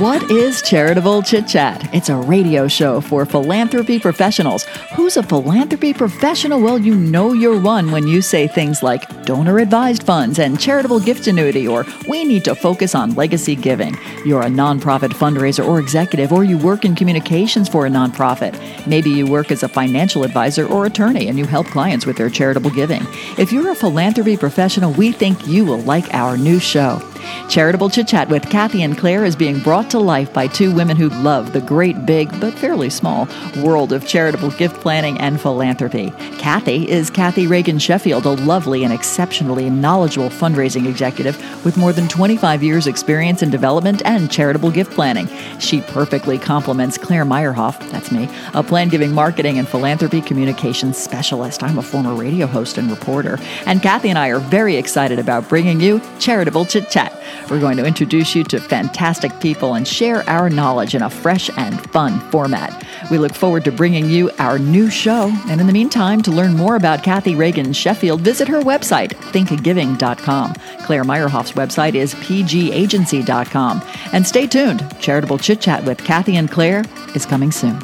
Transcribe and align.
What 0.00 0.30
is 0.30 0.60
Charitable 0.60 1.22
Chit 1.22 1.48
Chat? 1.48 1.88
It's 1.94 2.10
a 2.10 2.16
radio 2.16 2.68
show 2.68 3.00
for 3.00 3.24
philanthropy 3.24 3.98
professionals. 3.98 4.64
Who's 4.94 5.16
a 5.16 5.22
philanthropy 5.22 5.94
professional? 5.94 6.60
Well, 6.60 6.78
you 6.78 6.94
know 6.94 7.32
you're 7.32 7.58
one 7.58 7.90
when 7.90 8.06
you 8.06 8.20
say 8.20 8.46
things 8.46 8.82
like 8.82 9.24
donor 9.24 9.58
advised 9.58 10.02
funds 10.02 10.38
and 10.38 10.60
charitable 10.60 11.00
gift 11.00 11.26
annuity, 11.28 11.66
or 11.66 11.86
we 12.10 12.24
need 12.24 12.44
to 12.44 12.54
focus 12.54 12.94
on 12.94 13.14
legacy 13.14 13.56
giving. 13.56 13.96
You're 14.26 14.42
a 14.42 14.50
nonprofit 14.50 15.14
fundraiser 15.14 15.66
or 15.66 15.80
executive, 15.80 16.30
or 16.30 16.44
you 16.44 16.58
work 16.58 16.84
in 16.84 16.94
communications 16.94 17.66
for 17.66 17.86
a 17.86 17.90
nonprofit. 17.90 18.54
Maybe 18.86 19.08
you 19.08 19.26
work 19.26 19.50
as 19.50 19.62
a 19.62 19.68
financial 19.68 20.24
advisor 20.24 20.66
or 20.66 20.84
attorney 20.84 21.28
and 21.28 21.38
you 21.38 21.46
help 21.46 21.68
clients 21.68 22.04
with 22.04 22.18
their 22.18 22.28
charitable 22.28 22.70
giving. 22.70 23.00
If 23.38 23.50
you're 23.50 23.70
a 23.70 23.74
philanthropy 23.74 24.36
professional, 24.36 24.92
we 24.92 25.10
think 25.10 25.46
you 25.46 25.64
will 25.64 25.80
like 25.80 26.12
our 26.12 26.36
new 26.36 26.58
show. 26.58 27.00
Charitable 27.48 27.90
Chit 27.90 28.08
Chat 28.08 28.28
with 28.28 28.50
Kathy 28.50 28.82
and 28.82 28.98
Claire 28.98 29.24
is 29.24 29.36
being 29.36 29.60
brought 29.60 29.88
to 29.90 30.00
life 30.00 30.32
by 30.32 30.48
two 30.48 30.74
women 30.74 30.96
who 30.96 31.08
love 31.10 31.52
the 31.52 31.60
great, 31.60 32.04
big, 32.04 32.28
but 32.40 32.52
fairly 32.52 32.90
small 32.90 33.28
world 33.62 33.92
of 33.92 34.06
charitable 34.06 34.50
gift 34.50 34.80
planning 34.80 35.16
and 35.18 35.40
philanthropy. 35.40 36.10
Kathy 36.38 36.90
is 36.90 37.08
Kathy 37.08 37.46
Reagan 37.46 37.78
Sheffield, 37.78 38.26
a 38.26 38.30
lovely 38.30 38.82
and 38.82 38.92
exceptionally 38.92 39.70
knowledgeable 39.70 40.28
fundraising 40.28 40.88
executive 40.88 41.36
with 41.64 41.76
more 41.76 41.92
than 41.92 42.08
25 42.08 42.64
years' 42.64 42.88
experience 42.88 43.42
in 43.42 43.50
development 43.50 44.02
and 44.04 44.30
charitable 44.30 44.72
gift 44.72 44.92
planning. 44.92 45.28
She 45.60 45.80
perfectly 45.82 46.38
complements 46.38 46.98
Claire 46.98 47.24
Meyerhoff, 47.24 47.78
that's 47.90 48.10
me, 48.10 48.28
a 48.54 48.62
plan 48.62 48.88
giving 48.88 49.12
marketing 49.12 49.58
and 49.58 49.68
philanthropy 49.68 50.20
communications 50.20 50.98
specialist. 50.98 51.62
I'm 51.62 51.78
a 51.78 51.82
former 51.82 52.14
radio 52.14 52.46
host 52.46 52.76
and 52.76 52.90
reporter. 52.90 53.38
And 53.66 53.80
Kathy 53.80 54.10
and 54.10 54.18
I 54.18 54.28
are 54.28 54.40
very 54.40 54.76
excited 54.76 55.20
about 55.20 55.48
bringing 55.48 55.80
you 55.80 56.00
Charitable 56.18 56.64
Chit 56.66 56.90
Chat. 56.90 57.12
We're 57.50 57.60
going 57.60 57.76
to 57.76 57.84
introduce 57.84 58.34
you 58.34 58.44
to 58.44 58.60
fantastic 58.60 59.38
people 59.40 59.74
and 59.74 59.86
share 59.86 60.28
our 60.28 60.50
knowledge 60.50 60.94
in 60.94 61.02
a 61.02 61.10
fresh 61.10 61.50
and 61.56 61.80
fun 61.90 62.18
format. 62.30 62.84
We 63.10 63.18
look 63.18 63.34
forward 63.34 63.64
to 63.64 63.72
bringing 63.72 64.10
you 64.10 64.30
our 64.38 64.58
new 64.58 64.90
show. 64.90 65.32
And 65.48 65.60
in 65.60 65.66
the 65.66 65.72
meantime, 65.72 66.22
to 66.22 66.30
learn 66.30 66.56
more 66.56 66.76
about 66.76 67.02
Kathy 67.02 67.34
Reagan 67.34 67.72
Sheffield, 67.72 68.20
visit 68.20 68.48
her 68.48 68.60
website, 68.60 69.12
thinkgiving.com. 69.32 70.54
Claire 70.84 71.04
Meyerhoff's 71.04 71.52
website 71.52 71.94
is 71.94 72.14
pgagency.com. 72.14 73.82
And 74.12 74.26
stay 74.26 74.46
tuned. 74.46 74.84
Charitable 75.00 75.38
Chit 75.38 75.60
Chat 75.60 75.84
with 75.84 75.98
Kathy 75.98 76.36
and 76.36 76.50
Claire 76.50 76.84
is 77.14 77.26
coming 77.26 77.52
soon. 77.52 77.78